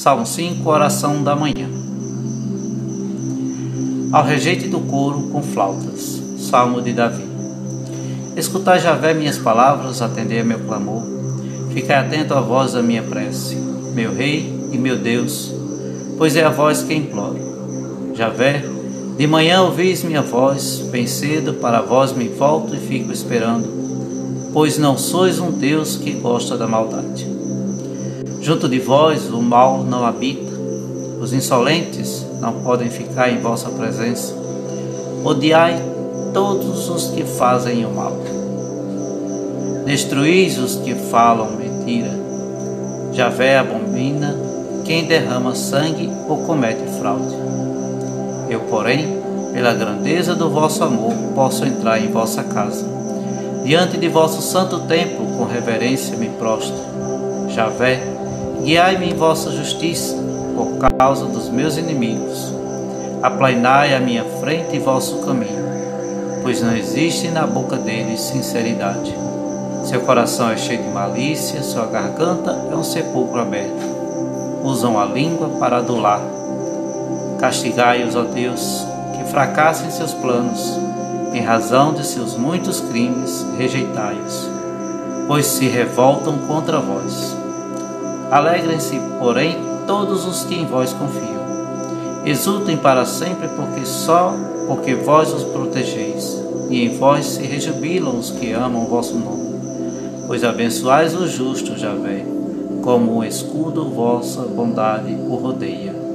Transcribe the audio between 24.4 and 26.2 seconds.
pois não sois um Deus que